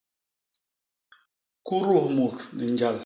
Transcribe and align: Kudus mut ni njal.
Kudus 1.65 2.05
mut 2.15 2.35
ni 2.55 2.65
njal. 2.71 2.95